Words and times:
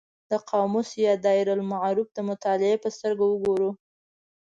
د 0.29 0.31
قاموس 0.49 0.89
یا 1.05 1.13
دایرة 1.25 1.51
المعارف 1.57 2.07
د 2.13 2.17
مطالعې 2.29 2.75
په 2.83 2.89
سترګه 2.95 3.23
وګورو. 3.27 3.69